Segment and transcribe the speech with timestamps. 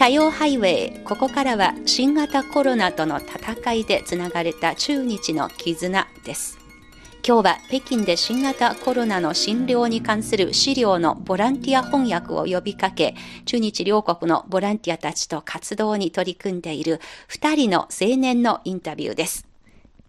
[0.00, 6.58] 火曜ハイウェイここからは新型コロナとの戦いでつながれた中日の絆です
[7.22, 13.14] 今日は北京で新型コロナの診療に関する資料のボランティア翻訳を呼びかけ、
[13.44, 16.98] 中日両国のボランティアたちと活動に取り組んでいる
[17.28, 19.49] 2人の青年のインタビューです。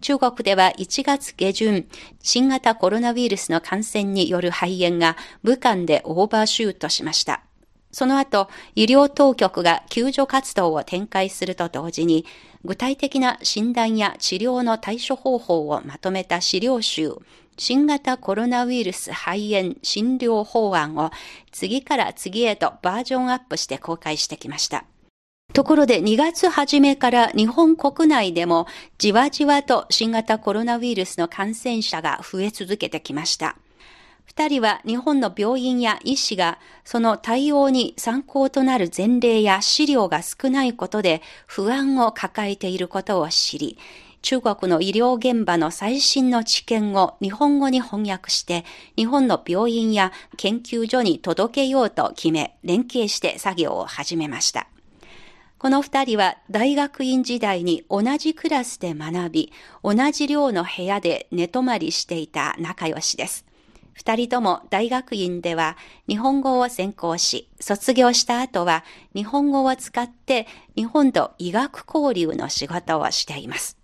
[0.01, 1.87] 中国では1月下旬、
[2.23, 7.43] 新型コロナウイルスの感染による肺炎が武漢でオーバーシュートしました。
[7.91, 12.25] その後、医療当局が救助活動を展開すると同時に、
[12.65, 17.13] 具体的な診断や治療の対処方法をまとめた資料集、
[17.57, 21.11] 新型コロナウイルス肺炎診療法案を
[21.51, 24.85] 次から次へとバージョンアップして公開してきました。
[25.53, 33.57] ところで2月初めから日本国内でもじわじわと新型コロナウイルスの感染者が増え続けてきました。
[34.23, 43.77] 二人は日本の病院や医師がその対応に参考となる前例や資料が少ないことで不安を抱えていることを知り、
[44.21, 48.63] 中国の医療現場の最新の知見を日本語に翻訳して、
[48.95, 54.70] 日本の病院や研究所に届けようと決め、連携して作業を始めました。
[55.61, 63.45] この二人は大学院時代に同じクラスで学び、同じ寮の部屋で寝泊まりしていた仲良しです。
[63.93, 73.80] 二人とも大学院では日本語を専攻し、卒業した後は日本語を使って日本と医学交流の仕事をしています。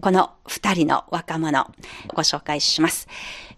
[0.00, 1.70] この二人の若者、
[2.14, 3.06] ご紹介します。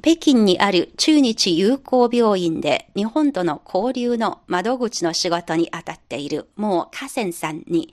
[0.02, 7.92] 北京にある中日友好病院で日本との交流の窓口の仕事に当たっている、もう河川さんに、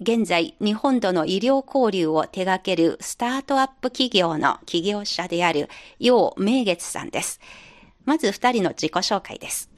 [0.00, 7.40] 現在、日本との医療交流を手掛けるスタートアップ企業の起業者である、楊明月さんです。
[8.04, 9.70] まず二人の自己紹介です。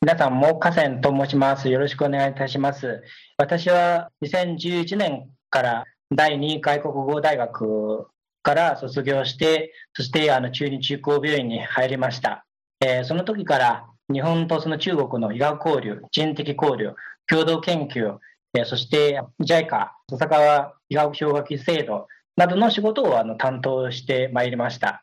[0.00, 1.68] 皆さん、も河川と申します。
[1.68, 3.02] よろしくお願いいたします。
[3.38, 8.06] 私は2011年から第2外国語大学
[8.42, 12.46] から卒業して、そしてあの中日中高病院に入りました。
[12.80, 16.94] えー、その時から日本とその中国の医学交流、人的交流、
[17.26, 18.18] 共同研究、
[18.64, 22.06] そして JICA、笹川医学奨学金制度
[22.36, 25.02] などの仕事をあの担当してまいりました。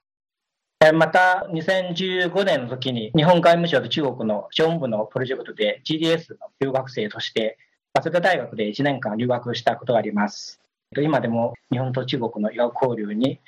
[0.93, 7.57] また、2015年の時に日本外務省と中国の商務部のプロジェクトで GDS の留学生として、
[7.93, 10.62] 早稲田大学で1年間留学したことがあります。
[11.01, 13.39] 今でも日本と中国の医学交流に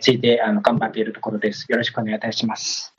[0.00, 1.66] ついてあの頑張っているところです。
[1.68, 2.94] よろしくお願いいたします。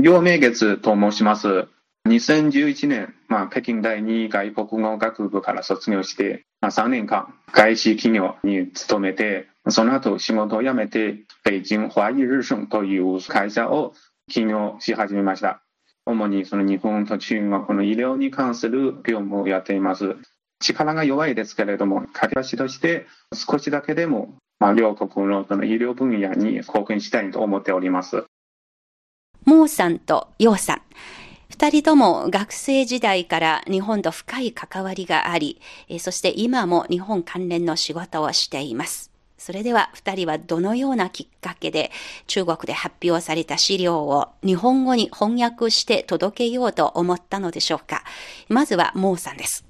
[0.00, 1.68] 両名月と申します。
[2.06, 13.92] 2011年、まあ、北京第二外国語学部から卒業して、まあ、3年間、外資企業に勤めて、その後仕事を辞めて、北京華裔日盛という会社を
[14.28, 15.62] 起業し始めました。
[16.06, 20.16] 主にその日本と中国の医療に関する業務をやっています。
[20.60, 28.24] 力が弱いですけれども、駆け足として少しだけでも、まあ、両国のその医療分野に貢献したいと思っております。
[29.44, 30.82] モーさんとヨウさん。
[31.48, 35.60] 二人とも学生時代から日本と深い関わりがあり、
[36.00, 39.12] そして今も日本関連の仕事をしています。
[39.38, 41.92] それでは二人はどのようなきっかけで
[42.26, 48.02] 中国で発表された資料を日本語に翻訳して届けようと思ったのでしょうか。
[48.48, 49.64] まずはモーさんです。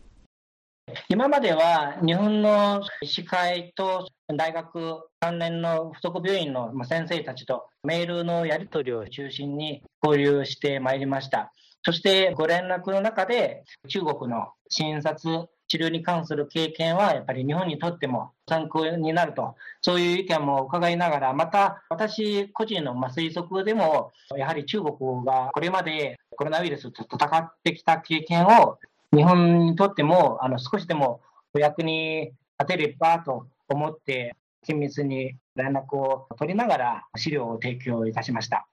[1.08, 11.52] 今までは日本の医師会と大学関連の附属病院の先生たちとメールのやり取りを中心に交流してまいりました。
[11.82, 28.78] そしてご連絡の中で中国の診察、治療に関する経験はやっぱり日本にとっても参考になると、そういう意見も伺いながら、また私個人の推測でも、やはり中国がこれまでコロナウイルスと戦ってきた経験を
[29.14, 31.20] 日本にとってもあの少しでも
[31.54, 34.36] お役に立てればと思って、
[34.66, 38.66] 緊密に連絡を取りながら資料を提供いたしました。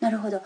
[0.00, 0.40] なるほど。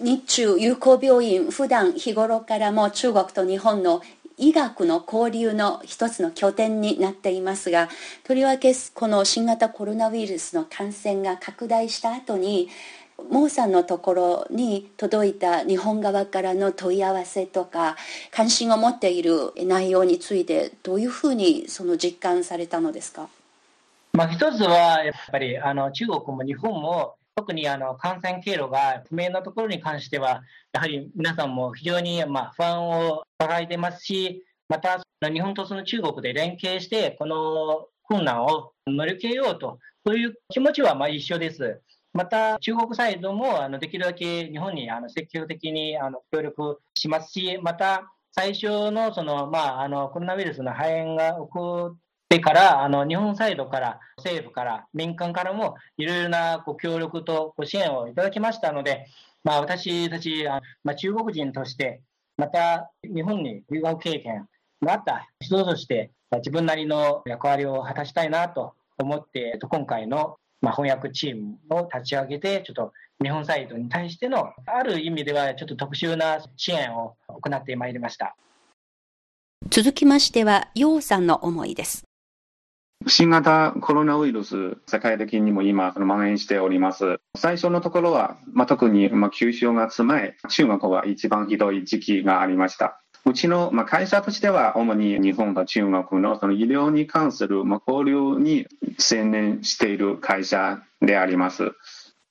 [0.00, 4.02] 日中友好病院普段日頃からも中国と日本の
[4.36, 7.88] 医学の交流の一つの拠点になっていますが
[8.24, 12.68] とりわけこの新型コロナウイルスの感染が拡大した後に
[13.30, 17.96] モーさんのところに届いた日本側からの問い合わせとか
[18.30, 23.28] 関心を持っている内容についてどういうふうにその実感されたのですか、
[24.12, 30.42] まあ、一つはやっぱりあの中国も日本も特にあの感染経路が不明なところに関しては、
[30.72, 41.82] やはり皆さんも非常にまあ不安を抱えてますし、また日本とその中国で連携して、この困難を乗り切れようと、そういう気持ちはまあ一緒です。
[42.16, 51.98] また、中国サイドもあのできるだけ日本にあの積極的にあの協力しますし、また、最初のその、まあ、あのコロナウイルスの肺炎が起こっ
[52.30, 59.06] てから、あの日本サイドから、政府から、民間からもいろいろなご協力とご支援をいただきましたので、
[59.44, 60.46] まあ、私たち、
[60.84, 62.00] まあ、中国人として、
[62.38, 64.48] また日本に留学経験
[64.82, 72.92] があった人として、自分なりの役割を果たしたいなと思って、今回の翻訳チームを立ち上げて、ちょっと
[73.22, 78.36] 日本サイドに対しての、ある意味ではちょっと特殊な支援を行ってまいりました。
[79.70, 82.04] 続きましては、楊さんの思いです。
[83.08, 87.18] 新型コロナウイルス、世界的にも今、蔓延しております。
[87.36, 93.00] 最初のところは、まあ、特に、まあ、9正月前、中国は一番ひどい時期がありました。
[93.26, 98.68] うちの、まあ、会社としては、主に日本と中国のその医療に関する、まあ、交流に
[98.98, 101.72] 専念している会社であります。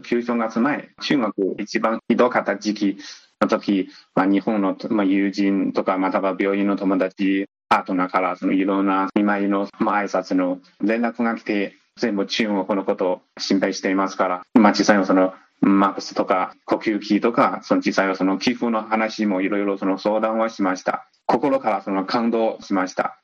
[0.05, 2.97] 旧正月前、中国一番ひどかった時期
[3.41, 21.09] の時、まあ、日本の、まあ、友人とか、または病院の友達、パートナーからそのいろんな見舞いの、まあ、挨拶の連絡が来て、全部中国のことを心配していますから、まあ、実際のそのマックスとか呼吸器とか、その実際はその寄付の話もいろいろその相談はしました。
[21.25, 23.19] 心からその感動しました。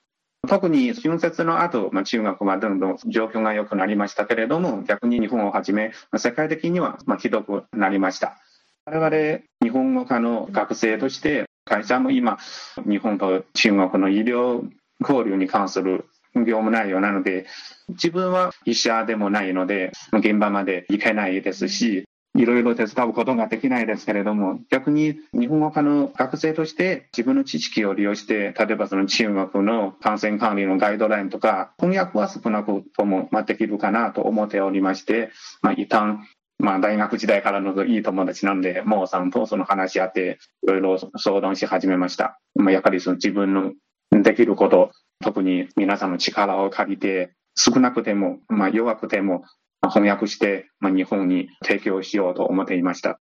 [0.48, 8.38] 特に春節の後、まあ、中国はどんどん状況が良くなりましたけれども、逆に日本をはじめ、世界的にはまあひどくなりました。
[8.86, 12.40] 我々、日本語科の学生として、会社も今、
[12.88, 14.68] 日本と中国の医療
[15.00, 16.06] 交流に関する
[16.36, 17.46] 業務内容なので、
[17.90, 22.06] 自分は医者でもないので、現場まで行けないですし、
[22.36, 35.32] いろいろ手伝うことができないですけれども、逆に日本語科の学生として自分の知識を利用して、例えばその中国の感染管理のガイドラインとか、翻訳は少なくともできるかなと思っておりまして、
[35.62, 36.26] まあ、一旦
[36.62, 42.40] まあ、大学時代からのいい友達なんで、モーさんとその話し合って、いろいろ相談し始めました。
[42.56, 43.74] まあ、やっぱりその自分の
[44.22, 44.92] できること、
[45.24, 49.44] 特に皆さんの力を借りて、少なくても、まあ、弱くても、
[49.90, 53.20] 翻訳して、日本に提供しようと思っていました。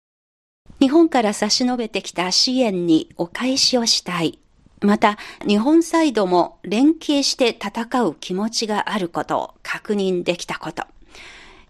[0.81, 4.39] 日本から差し伸べてきた支援にお返しをしたい。
[4.83, 5.17] また、
[5.47, 10.85] 日本サイドも連携して戦う気持ちがあることを確認できたこと。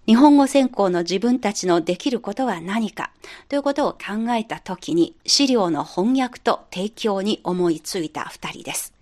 [0.06, 3.10] 日本語専攻の自分たちのできることは何か
[3.48, 8.95] ということを考えたときに資料の翻訳と提供に思いついた二人です。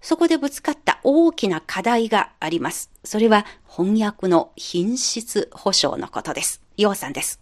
[0.00, 2.90] そこでぶつかった大きな課題があります。
[3.04, 6.62] それは翻訳の品質保証のことです。
[6.76, 7.40] 楊さんです。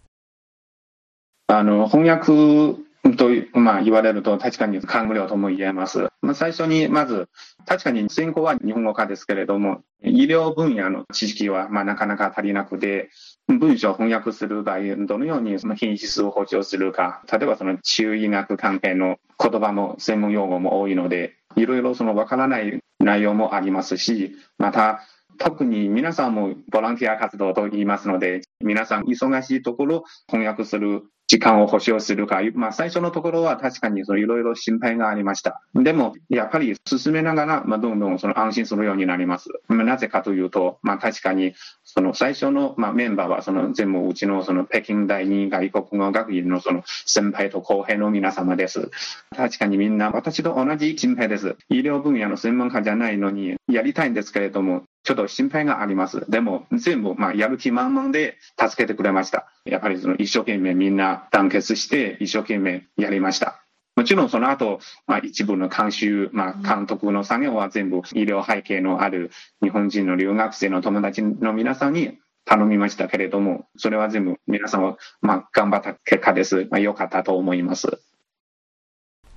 [1.47, 2.79] あの、翻訳
[3.17, 6.09] と、まあ、言われると確かに感無量とも言えます。
[6.21, 7.29] まあ、最初にまず、
[7.65, 13.09] 確かに専攻は日本語科ですけれども、医療分野の知識はまあなかなか足りなくて、
[13.47, 25.01] 文章を翻訳する場合、どのようにその品質を保証するか、例えばその中医学関係の言葉も専門用語も多いので、いろいろそのわからない内容もありますし、また、
[25.37, 35.61] 特に皆さんもボランティア活動と言いますので、皆さん忙しいところ翻訳する時間を保証するか、まあ、最初のところは確かにいろいろ心配がありました。
[35.75, 39.49] でも、やっぱり進めながら、まあ、どんどんその安心するようになります。
[39.67, 41.53] まあ、なぜかというと、まあ、確かに、
[41.83, 48.89] その最初の、まあ、メンバーは、その全部うちのその北京第二外国語学院のその先輩と後輩の皆様です。
[49.35, 51.57] 確かにみんな私と同じ心配です。
[51.69, 56.29] 医療分野の専門家じゃないのに、やりたいんですけれども、ちょっと心配があります。
[56.29, 59.47] でも、全部、まあ、やる気満々で助けてくれました。
[59.65, 63.63] やっぱりその一生懸命みんな団結して一生懸命やりました。
[63.95, 69.31] もちろんその後、まあ、一部の監修、まあ、監督の作業は全部医療背景のある
[69.63, 76.67] 日本人の留学生の友達の皆さんに頼みましたけれども、それは全部皆さんは、まあ、頑張った結果です。
[76.69, 77.99] まあ、良かったと思います。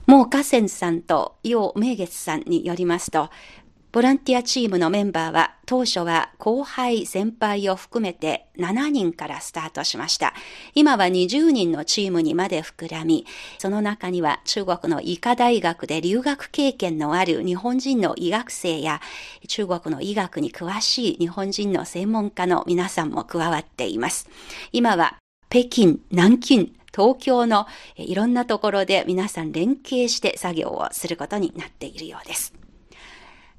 [0.07, 3.31] もう河川さんと楊明月さんによりますと、
[3.93, 10.33] ボランティアチームのメンバーは当初は後輩、先輩を含めて7人からスタートしました。
[10.75, 13.27] 今は20人のチームにまで膨らみ、
[13.59, 19.03] その中には中国の医科大学で留学経験のある日本人の医学生や
[19.47, 24.31] 中国の医学に詳しい日本人の専門家の皆さんも加わっています。
[24.73, 25.19] 今は
[25.51, 32.55] 北京、南京、東京のいろんなところで皆さん連携して作業をすることになっているようです。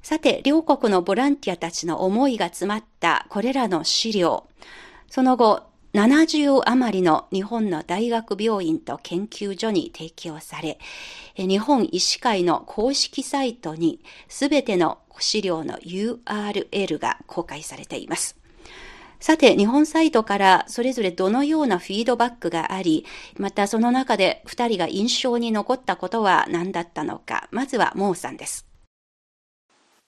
[0.04, 4.46] さて、両国のボランティアたちの思いが詰まったこれらの資料。
[5.08, 5.62] その後、
[5.94, 10.78] 70余りの日本の大学病院と研究所に提供され、
[11.38, 18.36] 日本医師会の公式サイトにすべての資料の URL が公開されています。
[19.20, 23.06] さて、日本サイトからそれぞれどのようなフィードバックがあり、
[23.38, 28.73] またその中で2人が印象に残ったことは何だったのか、まずはモーさんです。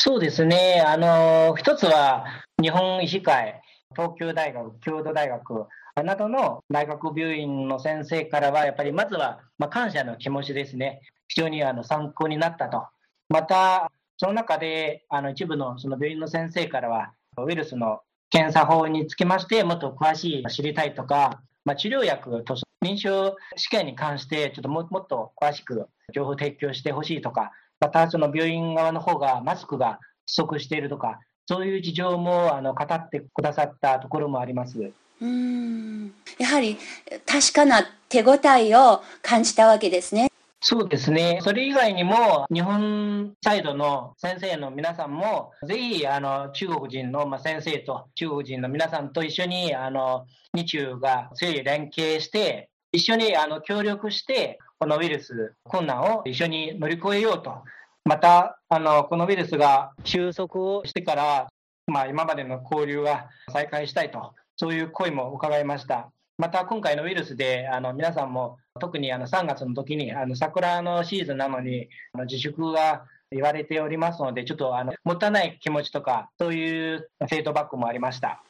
[0.07, 2.27] そうですね、あの一つは
[2.63, 3.61] 日本医師会、
[3.91, 12.85] 東京大学、京都大学などの大学病院の先生からは、やっぱりまずは、まあ、感謝の気持ちですね、非常にあの参考になったと。
[13.29, 17.13] また、その中であの一部のその病院の先生からは、
[17.45, 17.99] ウイルスの
[18.31, 34.93] 検査法につきまして、もっと詳しい知りたいとか、まあ、治療薬と臨床試験に関して、ちょっとももっと詳しく情報提供してほしいとか、またその病院側の方がマスクが不足しているとか、そういう事情もあの語ってくださったところもあります。
[35.21, 36.77] うんやはり
[37.25, 40.31] 確かな手応えを感じたわけですね。
[40.61, 41.39] そうですね。
[41.43, 57.63] それ以外にも、日本サイドの先生の皆さんも、ぜひ、あの、中国人の、ま先生と中国人の皆さんと一緒に、あの、日中が強い連携して、一緒にあの協力して、このウイルス困難を一緒に乗り越えようと。
[58.05, 61.49] また、あの、このウイルスが収束をしてから、
[61.87, 66.11] まあ、今までの交流は再開したいと、そういう声も伺いました。
[66.39, 78.43] また今回のウイルスであの皆さんも特にあの3月の時にあの桜のシーズンなのにあの自粛が言われておりますので、ちょっとあのもったいない気持ちとか、そういうフェイドバックもありました。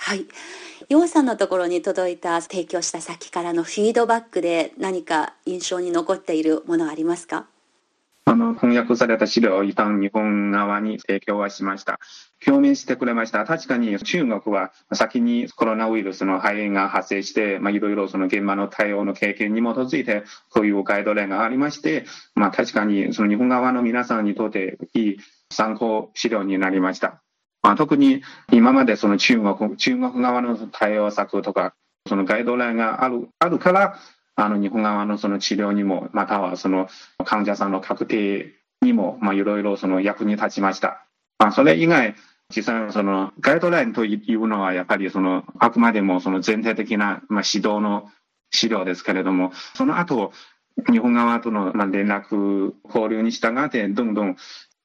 [0.00, 0.26] はい。
[0.88, 7.46] ヨウさんのところに届いた提供した先からのフィードバックで何か印象に残っているものありますか？
[8.24, 11.98] あの翻訳された資料を一旦日本側に提供はしました。
[12.46, 13.44] 表明してくれました。
[13.44, 25.16] 確かに中国は先にコロナウイルスの肺炎が発生して、まあ、いろいろその現場の対応の経験に基づいて、こういうガイドラインがありまして、まあ、確かにその日本側の皆さんにとっていい
[25.50, 27.22] 参考資料になりました。
[27.62, 28.22] まあ、特に
[28.52, 31.74] 今までその中国、中国側の対応策とか、
[32.08, 33.98] そのガイドラインがあるあるから、
[34.36, 36.88] あの日本側のその治療にも、またはその
[37.24, 41.04] 患者さんの確定にも、いろいろ役に立ちました。
[41.38, 42.14] まあ、それ以外、
[42.54, 48.10] 実際そのガイドラインというのはやっぱりそのあくまでもその全体的な、まあ、指導の
[48.50, 50.32] 資料ですけれども、その後、
[50.90, 54.36] 日本側との連絡、交流に従って、どんどん、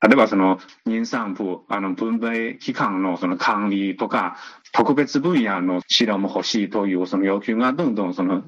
[0.04, 4.38] 例えばその妊産婦、あの分娩期間のその管理とか、
[4.74, 8.44] 特別分野の資料も欲しいというその要求がどんどんその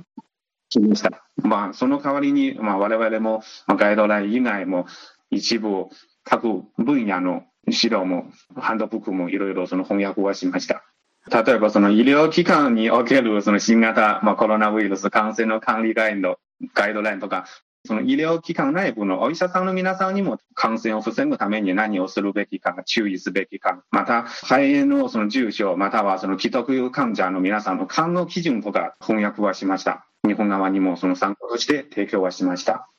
[0.70, 1.26] きました。
[1.44, 4.86] まあ、その代わりに、まあ、我々も、ガイドライン以外も、
[5.32, 5.88] 一部、
[6.24, 10.84] 各分野の資料も、ハンドブックもいろいろその翻訳はしました。
[11.32, 16.38] 例えば、その医療機関におけるその新型、まあ、コロナウイルス感染の管理ガイド
[16.74, 17.46] ガイドラインとか、
[17.86, 30.06] その医療機関内部のお医者さんの皆さんにも感染を防ぐために何をするべきか、注意すべきか、また肺炎のその重症、またはその既得患者の皆さんの看護基準とか翻訳はしました。
[30.28, 32.90] 日本側にもその参考として提供はしました。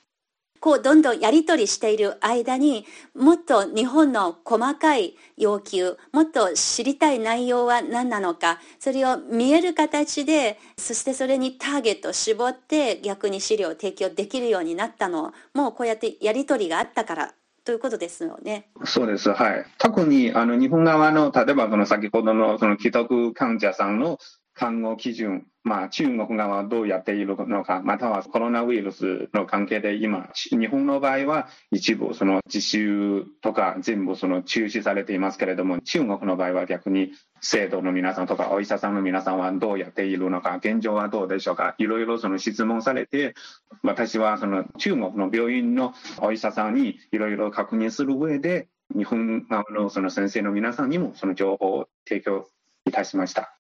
[0.67, 18.67] こうどんどんやり取りしている間にもっと日本の細かい要求もっと知りたい内容は何なのかそれを見える形でそしてそれにターゲットを絞って逆に資料を提供できるようになったのもうこうやってやり取りがあったからということですよね。
[18.85, 19.31] そうです。
[19.31, 19.65] はい。
[19.79, 24.19] 特に、あの、日本側の、例えば、その先ほどの、その既得患者さんの
[24.55, 43.35] 看護基準、まあ、中国側はどうやっているのか、またはコロナウイルスの関係で今、日本の場合は一部その実習とか全部その中止されていますけれども、中国の場合は逆に生徒の皆さんとかお医者さんの皆さんはどうやっているのか、現状はどうでしょうか、いろいろその質問されて、
[43.83, 52.47] 私はその中国の病院のお医者さんにいろいろ確認する上で、日本側のその先生の皆さんにもその情報を提供
[52.85, 53.56] いたしました。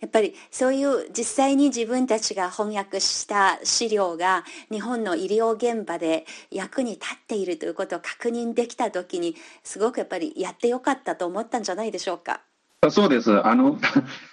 [0.00, 12.40] やっぱりそういう実際に自分たちが翻訳した資料が日本の医療現場で役に立っているということを確認できた時にすごくやっぱりやってよかったと思ったんじゃないでしょうか？
[12.90, 13.46] そうです。
[13.46, 13.78] あの、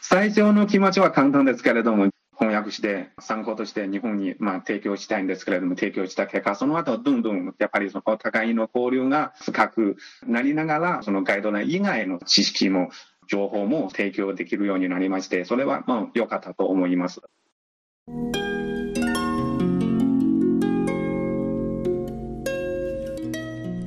[0.02, 2.08] 最初の気持ちは簡単ですけれども、
[2.40, 12.90] 翻訳して参考として日本にまあ提供したいんですけれども、提供した結果、その後どんどんやっぱりそのお互いの交流が深くなりながら、そのガイドライン以外の知識も
[13.28, 17.22] 情報も提供できるようになりまして、それはまあ良かったと思います。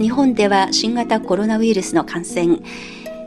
[0.01, 2.59] 日本では新型コロナウイルスの感染、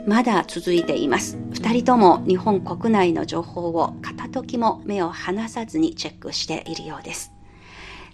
[0.06, 1.36] まだ続いています。
[1.52, 7.32] 2人とも日本国内の情報を片時も目を離さずにチェックしているようです。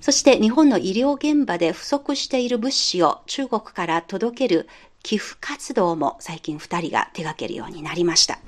[0.01, 4.69] そして日本の医療現場で不足している物資を中国から届ける
[5.03, 8.39] 寄付活動も最近2人が手掛けるようになりました。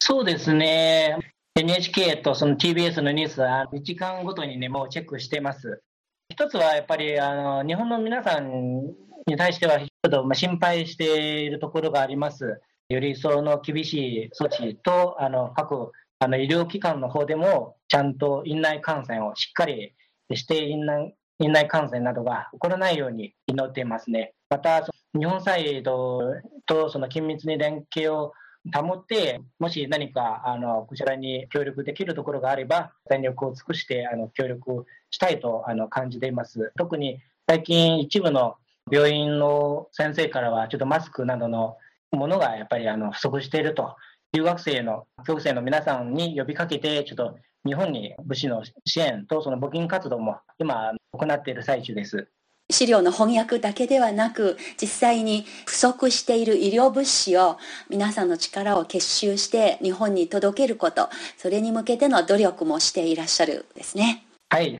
[0.00, 1.18] そうですね。
[1.56, 5.82] NHK とその TBS のニュースは1時間ごとにね、もうチェックしてます。
[6.28, 8.86] 一つはやっぱりあの日本の皆さん
[9.26, 12.60] に対しては、ちょっと心配しているところがあります。
[12.88, 19.94] より一層の厳しい措置と、あの各あの医療機関の方でも、ちゃんと院内感染をしっかり
[20.34, 24.34] して院内、院内感染などが起こらないように祈っていますね。
[24.50, 26.34] また、日本サイド
[26.66, 28.32] とその緊密に連携を
[28.74, 36.72] 保って、もし何かあのこちらに協力できるところがあれば、全力を尽くしてあの協力したいとあの感じています。
[36.76, 38.56] 特に最近、一部の
[38.90, 41.76] 病院の先生からは、ちょっとマスクなどの
[42.10, 43.96] ものがやっぱりあの不足していると、
[44.32, 52.28] 留学生の、教生の皆さんに呼びかけて、ちょっと日本に物資の支援とその募金活動も今行っている最中です。
[52.70, 57.58] 資料の翻訳だけではなく、実際に不足している医療物資を
[57.90, 64.24] 皆さんの力を結集して日本に届けること、それに向けての努力もしていらっしゃるですね。
[64.48, 64.78] はい。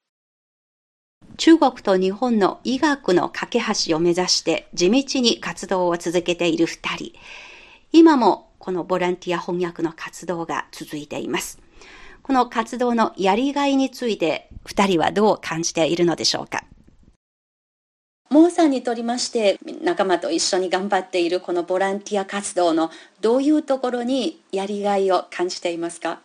[1.37, 7.13] 中国と日本の医学の架け橋を目指して地道に活動を続けている二人。
[7.93, 11.59] 今もこのボランティア翻訳の活動が続いています。
[12.23, 16.65] この活動のやりがいについて二人はどう感じているのでしょうか？
[18.35, 26.21] モーさんにとりまして仲間と一緒に頑張っているこのボランティア活動のどういうところにやりがいを感じていますか？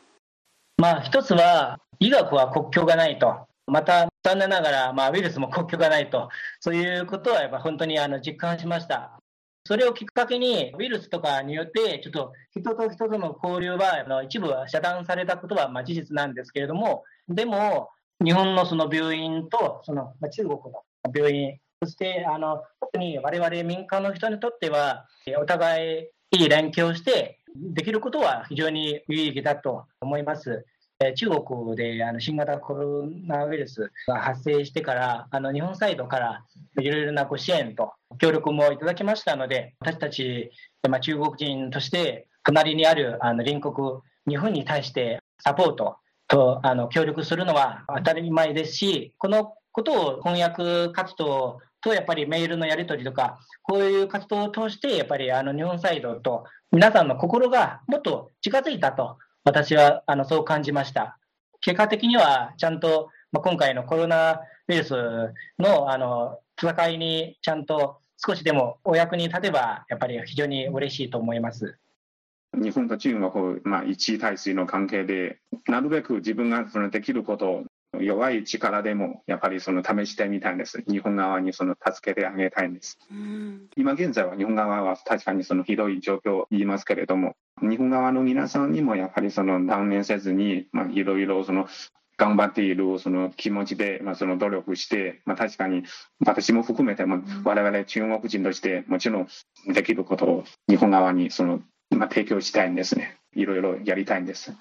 [0.78, 3.46] まあ一つは医学は国境がないと。
[3.68, 6.30] また残念ながら、まあ、ウイルスも国境がないと。
[6.60, 9.12] そういうことはやっぱ本当にあの実感しました。
[9.68, 17.90] それをきっかけにウイルスとかによってちょっと人と人との交流はあの一部は遮断されたことはま事実なんですけれどもでも
[18.26, 20.84] 日本のその病院とその、中国の
[21.16, 25.08] 病院そして、あの、特に我々民間の人にとっては、
[25.40, 30.66] お互いいい連携をして、できることは非常に有意義だと思います。
[31.16, 36.44] 中国であの新型コロナウイルスが発生してから、あの日本サイドから
[36.78, 40.52] いろいろなご支援と協力もいただきましたので、私たち、
[40.90, 43.74] まあ、中国人として隣にあるあの隣国、
[44.28, 45.96] 日本に対してサポート
[46.28, 61.18] とあの協力するのは当たり前ですし、このことを翻訳活動とやっぱりメールのやり取りとか、こういう活動を通して、やっぱりあの日本サイドと皆さんの心がもっと近づいたと、私はあのそう感じました。
[61.62, 64.94] 結果的には、ちゃんと、まあ、今回のコロナウイルス
[65.58, 71.78] のあの戦いにちゃんと少しでもお役に立てば、やっぱり非常に嬉しいと思います。
[72.54, 77.64] 日本と中国、まあ、一対水の関係で、なるべく自分ができること
[77.98, 80.84] 弱い力でもやっぱりその試してみたいんです。
[80.88, 83.00] 日本側にその助けてあげたいんです。
[83.12, 91.68] うん、今現在は日本側は確かにそのひどい状況を言いますけれども、日本側の皆さんにもやっぱりその断念せずに、まあ、いろいろその
[92.18, 95.84] 頑張っているその気持ちで、まあ、その努力して、まあ、確かに
[96.26, 99.28] 私も含めて、まあ、我々中国人としてもちろん
[99.74, 103.18] できることを日本側にその、まあ、提供したいんですね。
[103.36, 104.54] いろいろやりたいんです。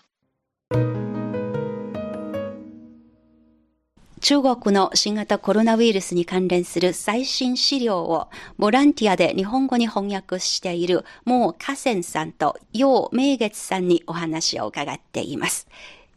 [4.21, 8.29] 中国の新型コロナウイルスに関連する最新資料を
[8.59, 15.69] ボランティアで日本語に翻訳しているモー・カセンさんと楊明月さんにお話を伺っています。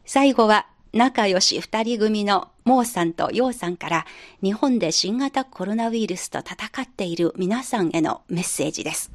[0.06, 4.06] 最後は仲良し二人組のモーさんと楊さんから
[4.42, 9.12] 日本で新型コロナウイルスと戦っている皆さんへのメッセージです。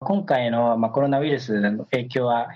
[0.00, 2.48] 今回のコロナウイルスの影響は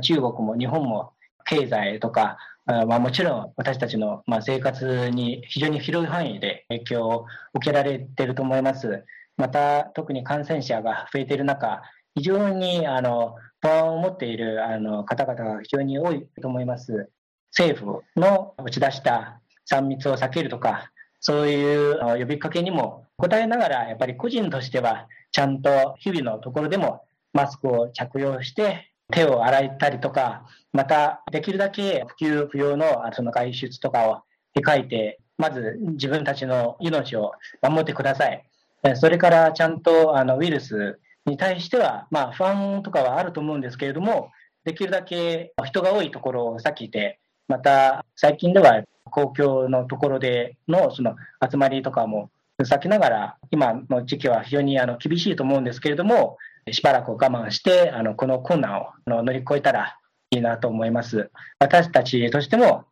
[0.00, 1.12] 中国も日本も
[1.44, 2.38] 経済とか
[2.70, 9.04] あまあ、もちろん私たちのまあ生活に非常に広い範囲で影響を受けられていると思います。
[9.38, 11.80] また、特に感染者が増えている中、
[12.14, 17.08] 非常にあの不安を持っているあの方々が非常に多いと思います。
[17.56, 19.40] 政府の打ち出した
[19.72, 27.00] 3密を避けるとか、そういう呼びかけにも応えながら、やっぱり個人としては、ちゃんと日々のところでも
[27.32, 34.22] マスクを着用して、手を洗ったりとか、また、できるだけ普及不要のその外出とかを
[34.58, 38.44] 控えて、まず自分たちの命を守ってください。
[38.96, 44.30] それからちゃんとあのウイルスに対しては、まあ、不安とかはあると思うんですけれども、
[44.64, 47.18] できるだけ人が多いところを避けて、
[47.48, 51.16] また最近では公共のところでのその
[51.50, 56.36] 集まりとかも避けながら、今の時期は非常にあの厳しいと思うんですけれども、
[56.72, 59.98] しばらく我慢して、あの、この困難を乗り越えたら
[60.30, 61.30] いいなと思います。
[61.58, 62.84] 私たちとしても、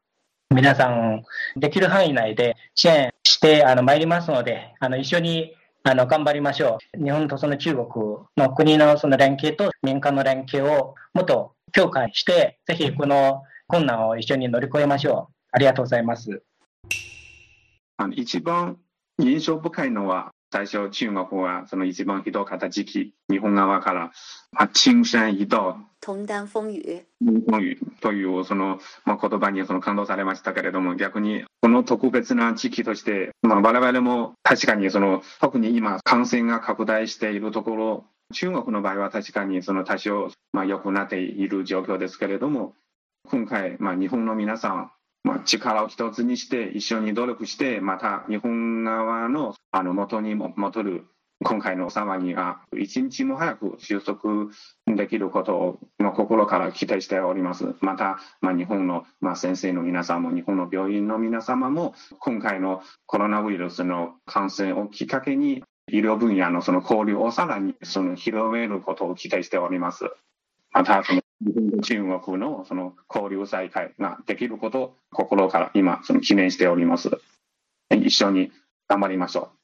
[0.50, 1.22] 皆さん、
[1.56, 7.04] できる範囲内で支援してあの参りますので、あの一緒にあの頑張りましょう。
[7.04, 7.86] 日本とその中国
[8.36, 15.34] の国のその連携と民間の連携をもっと強化して、ぜひこの困難を一緒に乗り越えましょう。
[15.52, 16.42] ありがとうございます。
[17.98, 18.78] あの一番
[19.18, 24.12] 印象深いのは、最初中国はその一番ひどかった時期、日本側から、
[24.52, 25.76] まあ、青山一道。
[26.00, 27.06] 同担風雨。
[27.20, 42.74] 風雨というその、まあ、言葉にその感動されましたけれども、逆にこの特別な時期として、まあ、我々も確かにその、特に今感染が拡大しているところ、中国の場合は確かにその多少、まあ、良くなっている状況ですけれども、
[43.28, 44.95] 今回、まあ、日本の皆さん、まあ、
[45.46, 51.06] 力を一つにして一緒に努力して、また日本側のあの元に戻る
[51.44, 54.46] 今回の騒ぎが一日も早く収束
[54.86, 57.74] できることを、まあ、心から期待しております。
[57.80, 70.10] また、まあ、日本の、まあ、先生の皆さんも、日本の病院の皆様も、今回のコロナウイルスの感染をきっかけに、医療分野のその交流をさらにその広めることを期待しております。
[70.72, 71.20] また、その
[71.82, 77.10] 中国のその交流再開ができることを心から今、その記念しております。
[77.90, 78.50] 一緒に
[78.88, 79.56] 頑張りましょう。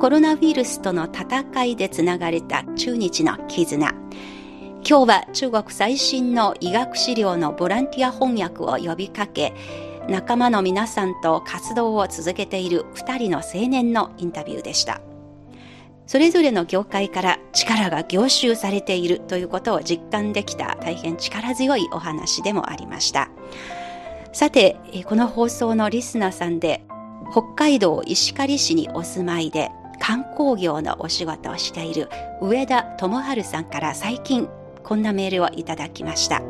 [0.00, 3.86] コロナウイルスとの戦いでつながれた中日の絆。
[3.86, 4.00] 今
[4.82, 9.52] 日は中国最新の医学資料のボランティア翻訳を呼びかけ、
[10.10, 15.00] 仲間の皆さんと活動を続けている2人の青年のインタビューでした。
[16.08, 23.30] それぞれの業界から力が凝集されているということを実感できた大変力強いお話でもありました。
[24.32, 26.82] さて、この放送のリスナーさんで
[27.30, 29.70] 北海道石狩市にお住まいで
[30.00, 32.08] 観光業のお仕事をしている
[32.40, 34.48] 上田智春さんから最近
[34.82, 36.42] こんなメールをいただきました。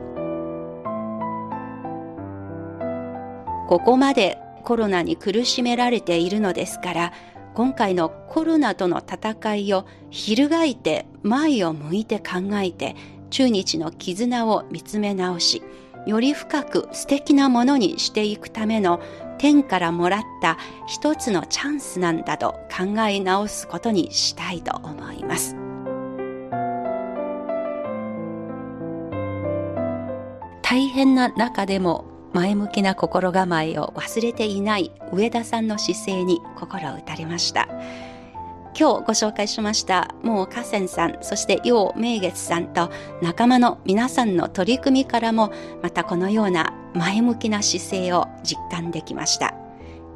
[3.70, 7.12] ここまでコロナに苦しめられているのですから
[7.54, 12.96] 今回のコロナとの戦いを翻って前を向いて考えて
[13.30, 15.62] 中日の絆を見つめ直し
[16.04, 19.00] より深く素敵なものにしていくための
[19.38, 25.54] 天からもらった一つのチャンスなんだと考え直すことにしたいと思います。
[30.60, 37.68] 大変な中でも前向きな心構えを忘れていない上田さんの姿勢に心を打たれました。
[38.78, 42.90] 今日ご紹介しましたもう河川さんそして楊明月さんと
[43.20, 49.54] 仲間の皆さんの取り組みからもまたこのような前向きな姿勢を実感できました。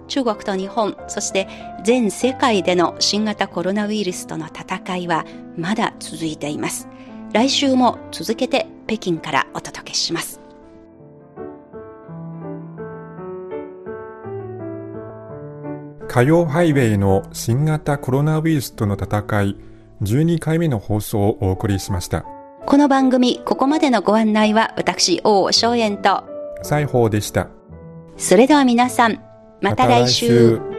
[0.06, 1.48] 中国と日本そして
[1.82, 5.24] 全世界での新型コロナウイルスとの戦いは
[5.56, 6.88] まだ続いています。
[7.32, 10.43] 来週も続けて北京からお届けします。
[16.14, 19.56] 火曜ハイウェイの新型コロナウイルスとの戦い
[20.00, 22.24] 12回目の放送をお送りしました。
[22.66, 26.22] この番組、ここまでのご案内は私、王正円と
[26.62, 27.48] 西宝でした。
[28.16, 29.24] それでは皆さん、
[29.60, 30.60] また来週。
[30.60, 30.73] ま